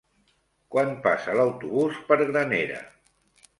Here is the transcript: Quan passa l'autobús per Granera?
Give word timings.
Quan 0.75 0.95
passa 1.03 1.35
l'autobús 1.41 2.01
per 2.09 2.19
Granera? 2.33 2.83